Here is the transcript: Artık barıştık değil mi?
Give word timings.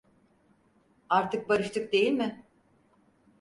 Artık 1.09 1.49
barıştık 1.49 1.93
değil 1.93 2.11
mi? 2.11 2.43